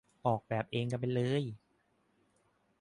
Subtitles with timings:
[0.25, 1.43] ออกแบบเองกันไปเลย